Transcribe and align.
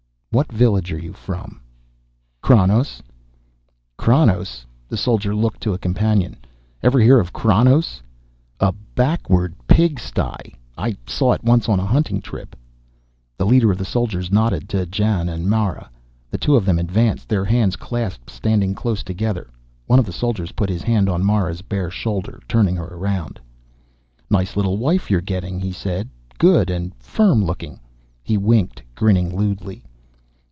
"What 0.33 0.49
village 0.49 0.93
are 0.93 0.97
you 0.97 1.11
from?" 1.11 1.59
"Kranos." 2.41 3.01
"Kranos?" 3.97 4.65
The 4.87 4.95
soldier 4.95 5.35
looked 5.35 5.59
to 5.63 5.73
a 5.73 5.77
companion. 5.77 6.37
"Ever 6.81 7.03
heard 7.03 7.19
of 7.19 7.33
Kranos?" 7.33 8.01
"A 8.61 8.71
backward 8.95 9.53
pig 9.67 9.99
sty. 9.99 10.39
I 10.77 10.95
saw 11.05 11.33
it 11.33 11.43
once 11.43 11.67
on 11.67 11.81
a 11.81 11.85
hunting 11.85 12.21
trip." 12.21 12.55
The 13.37 13.45
leader 13.45 13.73
of 13.73 13.77
the 13.77 13.83
soldiers 13.83 14.31
nodded 14.31 14.69
to 14.69 14.85
Jan 14.85 15.27
and 15.27 15.49
Mara. 15.49 15.89
The 16.29 16.37
two 16.37 16.55
of 16.55 16.63
them 16.63 16.79
advanced, 16.79 17.27
their 17.27 17.43
hands 17.43 17.75
clasped, 17.75 18.29
standing 18.29 18.73
close 18.73 19.03
together. 19.03 19.49
One 19.87 19.99
of 19.99 20.05
the 20.05 20.13
soldiers 20.13 20.53
put 20.53 20.69
his 20.69 20.81
hand 20.83 21.09
on 21.09 21.25
Mara's 21.25 21.61
bare 21.61 21.89
shoulder, 21.91 22.41
turning 22.47 22.77
her 22.77 22.87
around. 22.87 23.37
"Nice 24.29 24.55
little 24.55 24.77
wife 24.77 25.11
you're 25.11 25.19
getting," 25.19 25.59
he 25.59 25.73
said. 25.73 26.07
"Good 26.37 26.69
and 26.69 26.95
firm 27.01 27.43
looking." 27.43 27.81
He 28.23 28.37
winked, 28.37 28.81
grinning 28.95 29.35
lewdly. 29.37 29.83